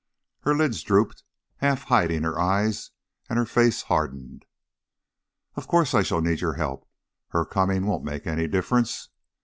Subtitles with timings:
[0.39, 1.23] Her lids drooped,
[1.57, 2.89] half hiding her eyes,
[3.29, 4.45] and her face hardened.
[5.53, 6.89] "Of course I shall need your help.
[7.27, 9.09] Her coming won't make any difference."